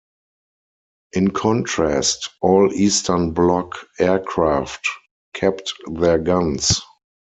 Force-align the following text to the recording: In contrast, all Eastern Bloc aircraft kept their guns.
In 1.13 1.29
contrast, 1.29 2.31
all 2.41 2.73
Eastern 2.73 3.33
Bloc 3.33 3.85
aircraft 3.99 4.89
kept 5.33 5.75
their 5.87 6.17
guns. 6.17 6.81